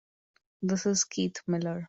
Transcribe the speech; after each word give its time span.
This 0.63 0.87
is 0.87 1.03
Keith 1.03 1.43
Miller. 1.45 1.79